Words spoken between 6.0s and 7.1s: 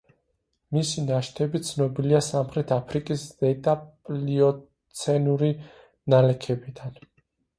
ნალექებიდან.